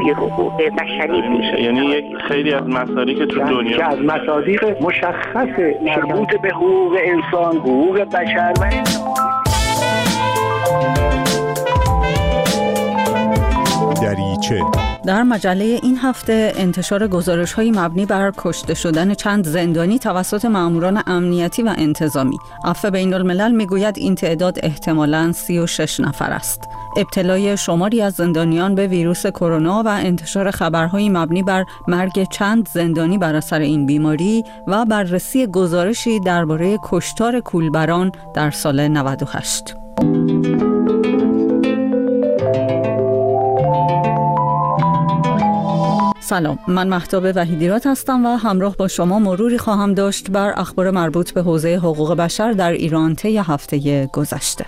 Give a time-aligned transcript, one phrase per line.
[0.00, 4.82] جوی حقوق بشری میشه یعنی یک خیلی از مسائلی که تو دنیا که از مصادیق
[4.82, 5.48] مشخص
[5.82, 8.70] مربوط به حقوق انسان حقوق بشر و
[14.02, 20.44] دریچه در مجله این هفته انتشار گزارش های مبنی بر کشته شدن چند زندانی توسط
[20.44, 22.38] ماموران امنیتی و انتظامی.
[22.64, 26.68] عفو بین الملل می‌گوید این تعداد احتمالاً 36 نفر است.
[26.96, 33.18] ابتلای شماری از زندانیان به ویروس کرونا و انتشار خبرهایی مبنی بر مرگ چند زندانی
[33.18, 39.74] بر اثر این بیماری و بررسی گزارشی درباره کشتار کولبران در سال 98
[46.30, 46.58] سلام.
[46.68, 51.42] من محتاب وحیدیرات هستم و همراه با شما مروری خواهم داشت بر اخبار مربوط به
[51.42, 54.66] حوزه حقوق بشر در ایران طی هفته گذشته.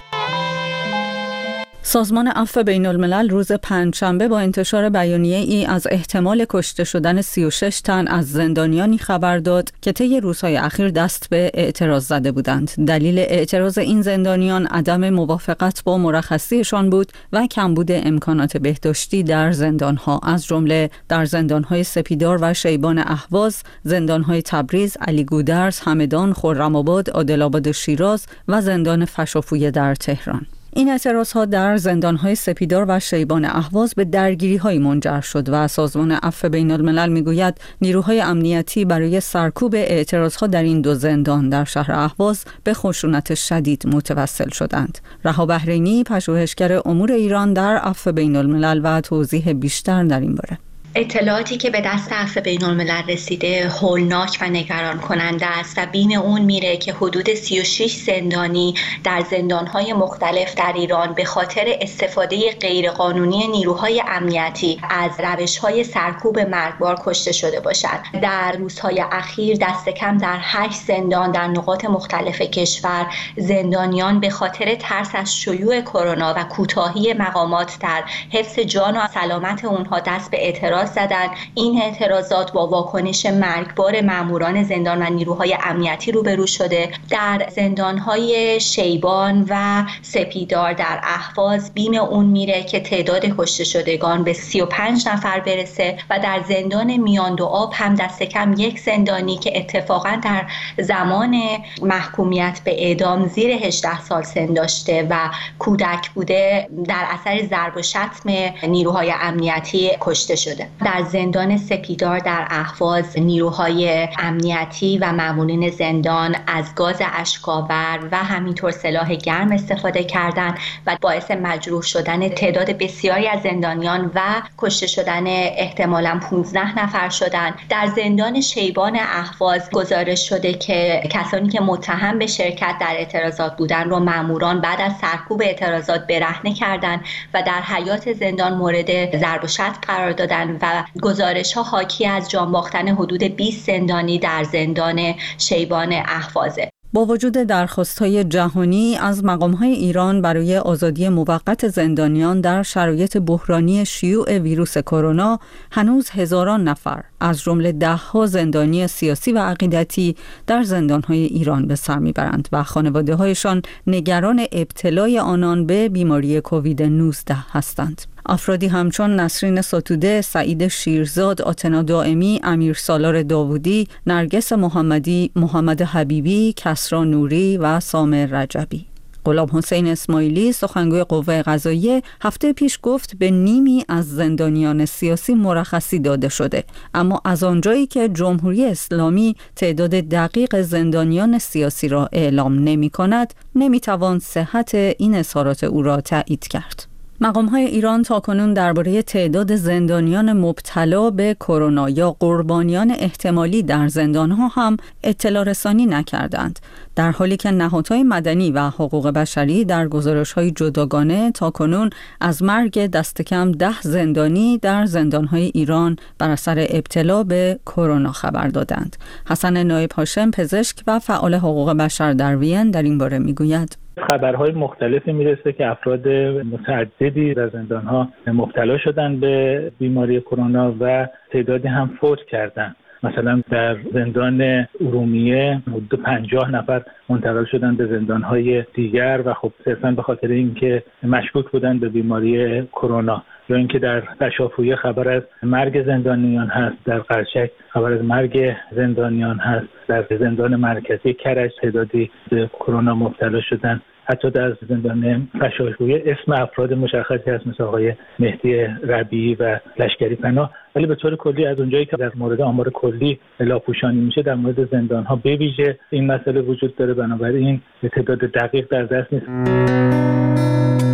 [1.85, 7.81] سازمان عفو بین الملل روز پنجشنبه با انتشار بیانیه ای از احتمال کشته شدن 36
[7.81, 12.71] تن از زندانیانی خبر داد که طی روزهای اخیر دست به اعتراض زده بودند.
[12.87, 20.21] دلیل اعتراض این زندانیان عدم موافقت با مرخصیشان بود و کمبود امکانات بهداشتی در زندانها
[20.23, 27.73] از جمله در زندانهای سپیدار و شیبان اهواز، زندانهای تبریز، علی گودرز، همدان، خرم‌آباد، عادل‌آباد
[27.73, 30.47] شیراز و زندان فشافویه در تهران.
[30.75, 35.49] این اعتراض ها در زندان های سپیدار و شیبان اهواز به درگیری های منجر شد
[35.49, 40.95] و سازمان عفو بین الملل می‌گوید نیروهای امنیتی برای سرکوب اعتراض ها در این دو
[40.95, 44.99] زندان در شهر اهواز به خشونت شدید متوسل شدند.
[45.25, 50.59] رها بحرینی پژوهشگر امور ایران در عفو بین الملل و توضیح بیشتر در این باره
[50.95, 56.17] اطلاعاتی که به دست عفو بین الملل رسیده هولناک و نگران کننده است و بین
[56.17, 63.49] اون میره که حدود 36 زندانی در زندانهای مختلف در ایران به خاطر استفاده غیرقانونی
[63.49, 70.39] نیروهای امنیتی از روشهای سرکوب مرگبار کشته شده باشند در روزهای اخیر دست کم در
[70.41, 73.07] 8 زندان در نقاط مختلف کشور
[73.37, 79.65] زندانیان به خاطر ترس از شیوع کرونا و کوتاهی مقامات در حفظ جان و سلامت
[79.65, 86.13] اونها دست به اعتراض زدن این اعتراضات با واکنش مرگبار ماموران زندان و نیروهای امنیتی
[86.13, 86.93] روبرو شده.
[87.11, 94.33] در زندانهای شیبان و سپیدار در احواز بیم اون میره که تعداد کشته شدگان به
[94.33, 99.59] 35 نفر برسه و در زندان میان دو آب هم دست کم یک زندانی که
[99.59, 100.47] اتفاقا در
[100.79, 101.43] زمان
[101.83, 107.83] محکومیت به اعدام زیر 18 سال سن داشته و کودک بوده در اثر ضرب و
[107.83, 108.31] شتم
[108.69, 110.69] نیروهای امنیتی کشته شده.
[110.85, 118.71] در زندان سپیدار در احواز نیروهای امنیتی و مامورین زندان از گاز اشکاور و همینطور
[118.71, 124.21] سلاح گرم استفاده کردند و باعث مجروح شدن تعداد بسیاری از زندانیان و
[124.59, 127.55] کشته شدن احتمالا 15 نفر شدند.
[127.69, 133.91] در زندان شیبان احواز گزارش شده که کسانی که متهم به شرکت در اعتراضات بودند
[133.91, 137.01] رو ماموران بعد از سرکوب اعتراضات برهنه کردند
[137.35, 142.31] و در حیات زندان مورد ضرب و شتم قرار دادن و گزارش ها حاکی از
[142.31, 149.25] جان باختن حدود 20 زندانی در زندان شیبان احوازه با وجود درخواست های جهانی از
[149.25, 155.39] مقام های ایران برای آزادی موقت زندانیان در شرایط بحرانی شیوع ویروس کرونا
[155.73, 161.75] هنوز هزاران نفر از جمله دهها زندانی سیاسی و عقیدتی در زندان های ایران به
[161.75, 168.12] سر می‌برند و خانواده هایشان نگران ابتلای آنان به بیماری کووید 19 هستند.
[168.27, 176.53] افرادی همچون نسرین ساتوده، سعید شیرزاد، آتنا دائمی، امیر سالار داوودی، نرگس محمدی، محمد حبیبی،
[176.57, 178.87] کسرا نوری و سامر رجبی.
[179.25, 185.99] غلام حسین اسماعیلی سخنگوی قوه قضاییه هفته پیش گفت به نیمی از زندانیان سیاسی مرخصی
[185.99, 186.65] داده شده.
[186.95, 193.81] اما از آنجایی که جمهوری اسلامی تعداد دقیق زندانیان سیاسی را اعلام نمی کند نمی
[193.81, 196.92] توان صحت این اظهارات او را تایید کرد.
[197.23, 204.49] مقام های ایران تاکنون درباره تعداد زندانیان مبتلا به کرونا یا قربانیان احتمالی در زندانها
[204.49, 206.59] هم اطلاع رسانی نکردند
[206.97, 211.91] در حالی که نهادهای مدنی و حقوق بشری در گزارش های جداگانه تاکنون
[212.21, 218.49] از مرگ دست کم ده زندانی در زندانهای ایران بر اثر ابتلا به کرونا خبر
[218.49, 218.97] دادند.
[219.27, 223.82] حسن نایب هاشم پزشک و فعال حقوق بشر در وین در این باره می‌گوید.
[223.99, 226.09] خبرهای مختلفی می‌رسه که افراد
[226.53, 232.75] متعددی در زندان ها مبتلا شدن به بیماری کرونا و تعدادی هم فوت کردن.
[233.03, 239.91] مثلا در زندان ارومیه حدود پنجاه نفر منتقل شدن به زندانهای دیگر و خب صرفا
[239.91, 243.23] به خاطر اینکه مشکوک بودن به بیماری کرونا.
[243.49, 249.39] یا اینکه در قشافویه خبر از مرگ زندانیان هست در قرچک خبر از مرگ زندانیان
[249.39, 253.81] هست در زندان مرکزی کرج تعدادی به کرونا مبتلا شدن.
[254.05, 260.51] حتی در زندان فشاشگویه اسم افراد مشخصی هست مثل آقای مهدی ربیعی و لشکری پناه.
[260.77, 264.71] ولی به طور کلی از اونجایی که در مورد آمار کلی لاپوشانی میشه در مورد
[264.71, 266.95] زندان ها بویژه این مسئله وجود داره.
[266.95, 267.61] بنابراین
[267.93, 270.92] تعداد دقیق در دست نیست.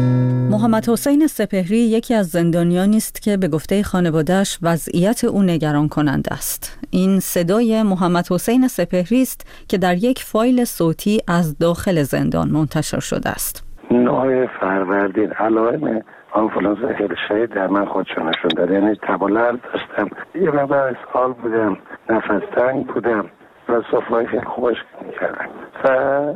[0.50, 6.32] محمد حسین سپهری یکی از زندانیانی است که به گفته خانوادهش وضعیت او نگران کننده
[6.32, 6.80] است.
[6.90, 13.00] این صدای محمد حسین سپهری است که در یک فایل صوتی از داخل زندان منتشر
[13.00, 13.64] شده است.
[13.90, 16.02] نوع فروردین علائم
[16.32, 16.88] آنفولانزا
[17.28, 21.76] شدید در من خودشون نشون داد یعنی تبالر داشتم یه مقدار اسهال بودم
[22.10, 23.24] نفس تنگ بودم
[23.68, 24.76] و صفرهای خیلی خوبش
[25.20, 25.48] کردم
[25.84, 25.88] و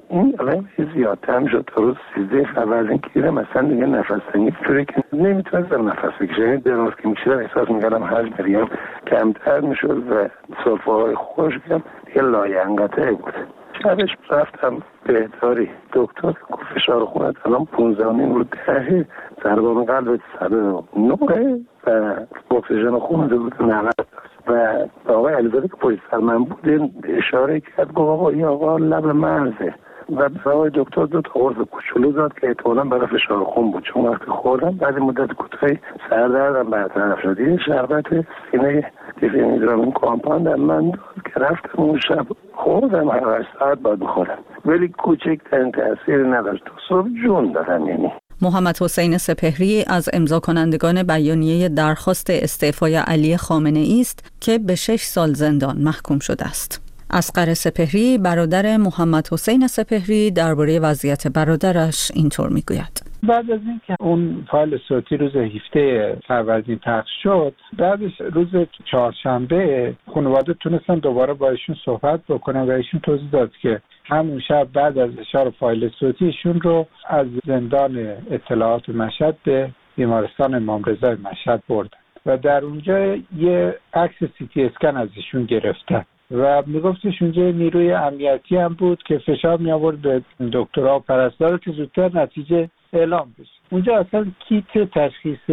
[0.08, 4.20] این علائم زیادتر هم شد روز سیزده فروردین که دیدم مثلا دیگه نفس
[4.66, 8.66] طوری که نمی‌تونستم نفس بکشم یعنی دراز که میکشیدم احساس می‌کردم حجم مریم
[9.06, 10.28] کمتر می‌شد و
[10.64, 13.34] صرفه های خوشگم دیگه لاینقطعه بود.
[13.82, 19.06] شبش رفتم بهداری دکتر گفت فشار خونت الان پونزانین رو دهه.
[19.44, 20.48] ضربان قلب سر
[20.96, 22.14] نوعه و
[22.50, 23.92] اکسیژن خون بود 90
[24.46, 29.06] و آقای علیزاده که پشت سر من بود اشاره کرد گفت آقا این آقا لب
[29.06, 29.74] مرزه.
[30.10, 33.82] و آقای دکتر دو تا قرص کوچولو داد که احتمالا برای فشار خون بود.
[33.82, 35.78] چون وقتی خوردم بعد مدت کوتاهی
[36.10, 37.40] سردردم برطرف شد.
[37.40, 38.04] یه شربت
[38.50, 44.38] سینه دیفینیدرامین کامپاند من داد که رفتم اون شب خوردم هر ساعت باید بخورم.
[44.64, 46.64] ولی کوچکترین تاثیر نداشت.
[46.88, 48.12] صبح جون دادم یعنی.
[48.42, 54.74] محمد حسین سپهری از امضا کنندگان بیانیه درخواست استعفای علی خامنه ای است که به
[54.74, 56.80] شش سال زندان محکوم شده است.
[57.10, 63.01] اسقر سپهری برادر محمد حسین سپهری درباره وضعیت برادرش اینطور می‌گوید.
[63.22, 68.48] بعد از اینکه اون فایل صوتی روز 17 فروردین پخش شد بعدش روز
[68.84, 74.68] چهارشنبه خانواده تونستن دوباره با ایشون صحبت بکنن و ایشون توضیح داد که همون شب
[74.72, 81.16] بعد از اشار فایل صوتی ایشون رو از زندان اطلاعات مشهد به بیمارستان امام رضا
[81.30, 87.50] مشهد بردن و در اونجا یه عکس سیتی اسکن از ایشون گرفتن و میگفتش اونجا
[87.50, 90.22] نیروی امنیتی هم بود که فشار می آورد به
[90.52, 93.50] دکترها و پرستار که زودتر نتیجه اعلام بشه.
[93.70, 95.50] اونجا اصلا کیت تشخیص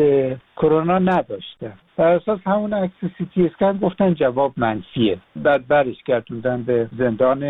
[0.57, 1.71] کرونا نداشته.
[1.97, 5.17] بر اساس همون عکس سیتی اسکن گفتن جواب منفیه.
[5.35, 7.43] بعد برش گردوندن به زندان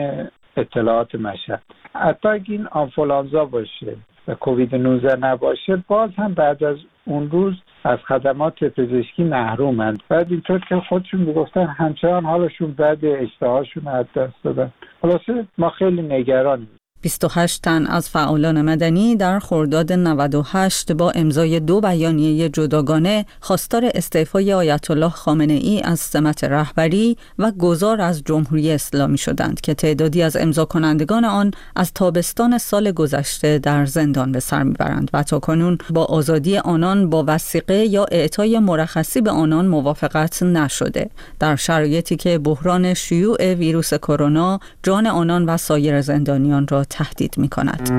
[0.57, 1.61] اطلاعات مشهد.
[1.95, 3.95] حتی اگه این آنفولانزا باشه
[4.27, 7.53] و کووید 19 نباشه باز هم بعد از اون روز
[7.83, 10.03] از خدمات پزشکی محرومند.
[10.09, 14.71] بعد اینطور که خودشون می‌گفتن همچنان حالشون بعد اشتهاشون از دست دادن.
[15.01, 16.78] خلاصه ما خیلی نگرانیم.
[17.01, 24.53] 28 تن از فعالان مدنی در خرداد 98 با امضای دو بیانیه جداگانه خواستار استعفای
[24.53, 30.21] آیت الله خامنه ای از سمت رهبری و گذار از جمهوری اسلامی شدند که تعدادی
[30.21, 35.39] از امضا کنندگان آن از تابستان سال گذشته در زندان به سر می‌برند و تا
[35.39, 41.09] کنون با آزادی آنان با وسیقه یا اعطای مرخصی به آنان موافقت نشده.
[41.39, 47.49] در شرایطی که بحران شیوع ویروس کرونا جان آنان و سایر زندانیان را تهدید می
[47.49, 47.89] کند.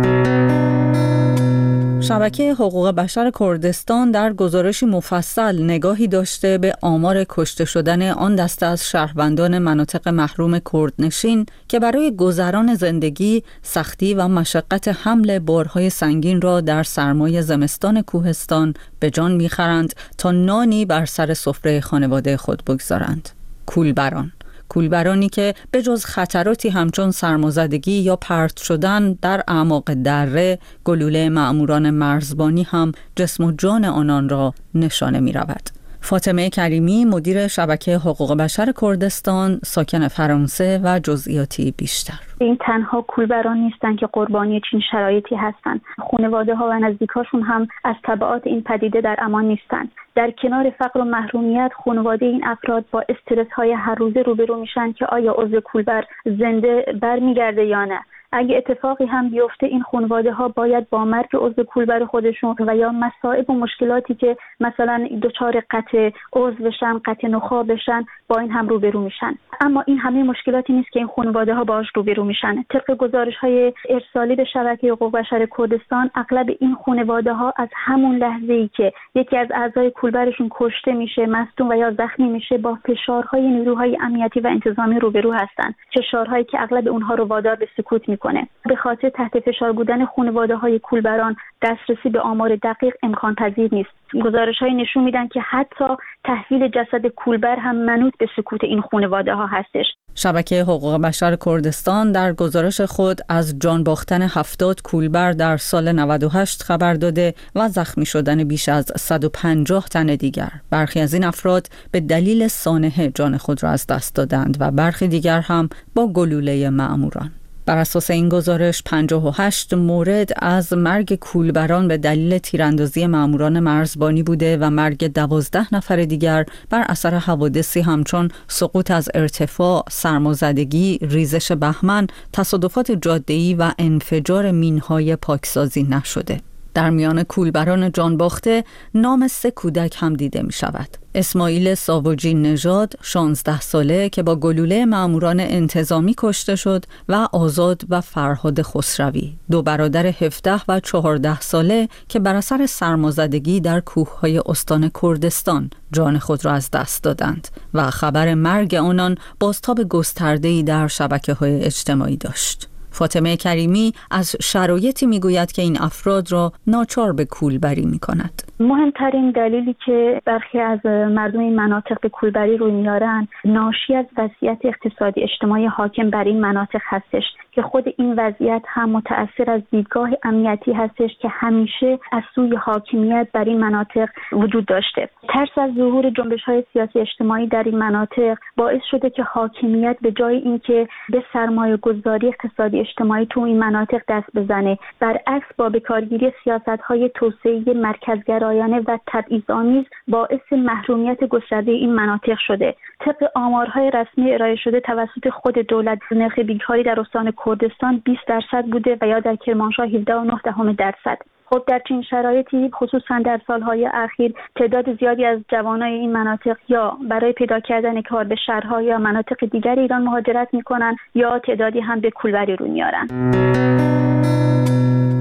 [2.02, 8.66] شبکه حقوق بشر کردستان در گزارشی مفصل نگاهی داشته به آمار کشته شدن آن دسته
[8.66, 16.40] از شهروندان مناطق محروم کردنشین که برای گذران زندگی سختی و مشقت حمل بارهای سنگین
[16.40, 22.62] را در سرمای زمستان کوهستان به جان می‌خرند تا نانی بر سر سفره خانواده خود
[22.64, 23.28] بگذارند.
[23.66, 24.32] کولبران
[24.70, 31.90] کولبرانی که به جز خطراتی همچون سرمازدگی یا پرت شدن در اعماق دره گلوله معموران
[31.90, 35.79] مرزبانی هم جسم و جان آنان را نشانه می رود.
[36.02, 42.20] فاطمه کریمی مدیر شبکه حقوق بشر کردستان ساکن فرانسه و جزئیاتی بیشتر.
[42.40, 45.80] این تنها کولبران نیستند که قربانی چین شرایطی هستند
[46.10, 51.00] خانواده ها و نزدیکاشون هم از طبعات این پدیده در امان نیستند در کنار فقر
[51.00, 55.60] و محرومیت خانواده این افراد با استرس های هر روزه روبرو میشن که آیا عضو
[55.60, 58.00] کولبر زنده برمیگرده یا نه.
[58.32, 62.92] اگه اتفاقی هم بیفته این خانواده ها باید با مرگ عضو کولبر خودشون و یا
[62.92, 68.68] مصائب و مشکلاتی که مثلا دچار قطع عضو بشن قطع نخا بشن با این هم
[68.68, 69.34] روبرو میشن.
[69.60, 72.62] اما این همه مشکلاتی نیست که این خانواده ها باش روبرو میشن.
[72.62, 78.16] طبق گزارش های ارسالی به شبکه حقوق بشر کردستان اغلب این خانواده ها از همون
[78.16, 82.78] لحظه ای که یکی از اعضای کولبرشون کشته میشه مصدوم و یا زخمی میشه با
[82.84, 88.08] فشارهای نیروهای امنیتی و انتظامی روبرو هستند فشارهایی که اغلب اونها رو وادار به سکوت
[88.20, 93.68] می‌کنه به خاطر تحت فشار بودن خانواده های کولبران دسترسی به آمار دقیق امکان پذیر
[93.74, 93.90] نیست
[94.24, 95.84] گزارش های نشون میدن که حتی
[96.24, 102.12] تحویل جسد کولبر هم منوط به سکوت این خانواده ها هستش شبکه حقوق بشر کردستان
[102.12, 108.06] در گزارش خود از جان باختن هفتاد کولبر در سال 98 خبر داده و زخمی
[108.06, 110.50] شدن بیش از 150 تن دیگر.
[110.70, 115.08] برخی از این افراد به دلیل سانحه جان خود را از دست دادند و برخی
[115.08, 117.39] دیگر هم با گلوله معموران.
[117.70, 124.56] بر اساس این گزارش 58 مورد از مرگ کولبران به دلیل تیراندازی ماموران مرزبانی بوده
[124.56, 132.06] و مرگ دوازده نفر دیگر بر اثر حوادثی همچون سقوط از ارتفاع، سرمازدگی، ریزش بهمن،
[132.32, 136.40] تصادفات جاده‌ای و انفجار مینهای پاکسازی نشده.
[136.74, 140.96] در میان کولبران جانباخته نام سه کودک هم دیده می شود.
[141.14, 148.00] اسماعیل ساوجی نژاد 16 ساله که با گلوله ماموران انتظامی کشته شد و آزاد و
[148.00, 154.90] فرهاد خسروی دو برادر 17 و 14 ساله که بر اثر سرمازدگی در کوههای استان
[155.02, 161.34] کردستان جان خود را از دست دادند و خبر مرگ آنان بازتاب گسترده‌ای در شبکه
[161.34, 162.69] های اجتماعی داشت.
[162.92, 168.42] فاطمه کریمی از شرایطی می‌گوید که این افراد را ناچار به کولبری می کند.
[168.60, 174.58] مهمترین دلیلی که برخی از مردم این مناطق به کولبری روی میارن ناشی از وضعیت
[174.64, 180.10] اقتصادی اجتماعی حاکم بر این مناطق هستش که خود این وضعیت هم متأثر از دیدگاه
[180.22, 186.10] امنیتی هستش که همیشه از سوی حاکمیت بر این مناطق وجود داشته ترس از ظهور
[186.10, 191.24] جنبش های سیاسی اجتماعی در این مناطق باعث شده که حاکمیت به جای اینکه به
[191.32, 194.78] سرمایه گذاری اقتصادی اجتماعی تو این مناطق دست بزنه.
[195.00, 202.74] برعکس با بکارگیری سیاست های توسعه مرکزگرایانه و تبعیض‌آمیز باعث محرومیت گسترده این مناطق شده.
[203.00, 208.64] طبق آمارهای رسمی ارائه شده توسط خود دولت نرخ بیکاری در استان کردستان 20 درصد
[208.64, 211.18] بوده و یا در کرمانشاه 17.9 درصد.
[211.50, 216.96] خب در چین شرایطی خصوصا در سالهای اخیر تعداد زیادی از جوانای این مناطق یا
[217.10, 222.00] برای پیدا کردن کار به شهرها یا مناطق دیگر ایران مهاجرت می‌کنن یا تعدادی هم
[222.00, 223.06] به کولبری رو میارن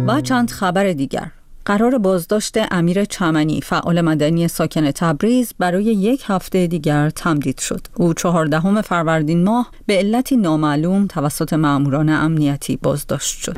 [0.07, 1.27] و چند خبر دیگر
[1.65, 7.81] قرار بازداشت امیر چمنی فعال مدنی ساکن تبریز برای یک هفته دیگر تمدید شد.
[7.95, 13.57] او چهاردهم فروردین ماه به علتی نامعلوم توسط ماموران امنیتی بازداشت شد.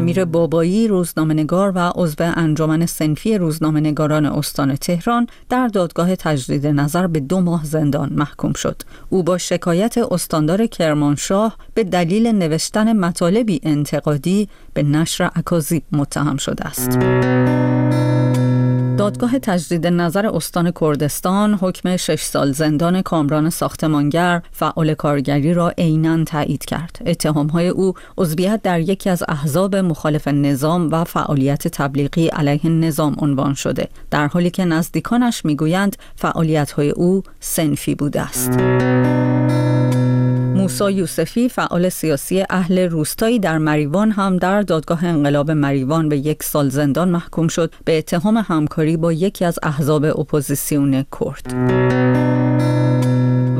[0.00, 7.20] امیر بابایی روزنامهنگار و عضو انجمن سنفی روزنامهنگاران استان تهران در دادگاه تجدید نظر به
[7.20, 8.82] دو ماه زندان محکوم شد.
[9.08, 16.66] او با شکایت استاندار کرمانشاه به دلیل نوشتن مطالبی انتقادی به نشر اکاذیب متهم شده
[16.66, 16.98] است.
[19.00, 26.24] دادگاه تجدید نظر استان کردستان حکم شش سال زندان کامران ساختمانگر فعال کارگری را عینا
[26.24, 27.02] تایید کرد.
[27.06, 33.54] اتهامهای او عضویت در یکی از احزاب مخالف نظام و فعالیت تبلیغی علیه نظام عنوان
[33.54, 38.50] شده در حالی که نزدیکانش می‌گویند فعالیت‌های او سنفی بوده است.
[40.70, 46.42] موسا یوسفی فعال سیاسی اهل روستایی در مریوان هم در دادگاه انقلاب مریوان به یک
[46.42, 51.54] سال زندان محکوم شد به اتهام همکاری با یکی از احزاب اپوزیسیون کرد.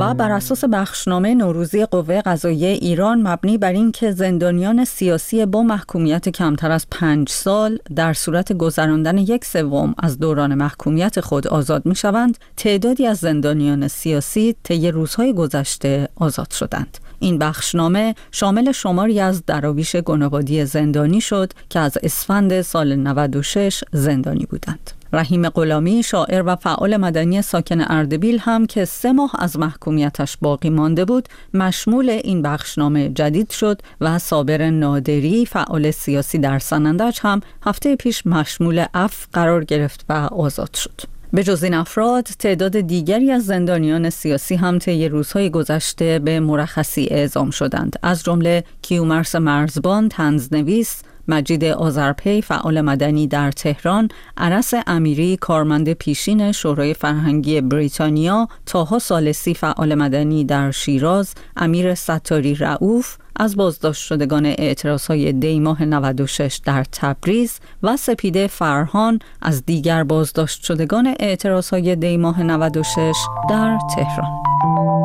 [0.01, 6.29] و بر اساس بخشنامه نوروزی قوه قضاییه ایران مبنی بر اینکه زندانیان سیاسی با محکومیت
[6.29, 11.95] کمتر از پنج سال در صورت گذراندن یک سوم از دوران محکومیت خود آزاد می
[11.95, 16.99] شوند تعدادی از زندانیان سیاسی طی روزهای گذشته آزاد شدند.
[17.19, 24.47] این بخشنامه شامل شماری از دراویش گنابادی زندانی شد که از اسفند سال 96 زندانی
[24.47, 25.00] بودند.
[25.13, 30.71] رحیم غلامی شاعر و فعال مدنی ساکن اردبیل هم که سه ماه از محکومیتش باقی
[30.71, 37.41] مانده بود مشمول این بخشنامه جدید شد و صابر نادری فعال سیاسی در سنندج هم
[37.63, 41.01] هفته پیش مشمول اف قرار گرفت و آزاد شد.
[41.33, 47.09] به جز این افراد تعداد دیگری از زندانیان سیاسی هم طی روزهای گذشته به مرخصی
[47.11, 55.37] اعزام شدند از جمله کیومرس مرزبان تنزنویس مجید آذرپی فعال مدنی در تهران، عرس امیری
[55.37, 63.57] کارمند پیشین شورای فرهنگی بریتانیا، تاها سالسی فعال مدنی در شیراز، امیر ستاری رعوف، از
[63.57, 70.65] بازداشت شدگان اعتراض های دی ماه 96 در تبریز و سپیده فرهان از دیگر بازداشت
[70.65, 73.17] شدگان اعتراض های دی ماه 96
[73.51, 75.00] در تهران.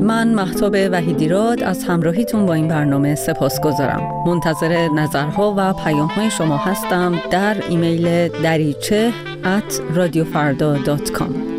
[0.00, 4.24] من محتاب وحیدیراد از همراهیتون با این برنامه سپاس گذارم.
[4.26, 9.12] منتظر نظرها و پیام های شما هستم در ایمیل دریچه
[9.44, 9.74] at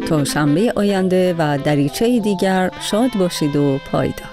[0.07, 4.30] تا شنبه آینده و دریچه دیگر شاد باشید و پایدار